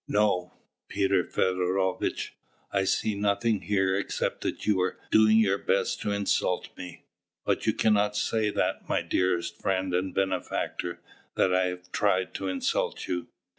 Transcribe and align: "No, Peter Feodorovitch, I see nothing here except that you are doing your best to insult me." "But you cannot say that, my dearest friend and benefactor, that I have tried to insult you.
"No, 0.07 0.55
Peter 0.89 1.23
Feodorovitch, 1.23 2.33
I 2.71 2.85
see 2.85 3.13
nothing 3.13 3.61
here 3.61 3.93
except 3.95 4.41
that 4.41 4.65
you 4.65 4.81
are 4.81 4.97
doing 5.11 5.37
your 5.37 5.59
best 5.59 6.01
to 6.01 6.11
insult 6.11 6.75
me." 6.75 7.03
"But 7.45 7.67
you 7.67 7.73
cannot 7.73 8.15
say 8.17 8.49
that, 8.49 8.89
my 8.89 9.03
dearest 9.03 9.61
friend 9.61 9.93
and 9.93 10.11
benefactor, 10.11 11.01
that 11.35 11.53
I 11.53 11.65
have 11.65 11.91
tried 11.91 12.33
to 12.33 12.47
insult 12.47 13.05
you. 13.07 13.27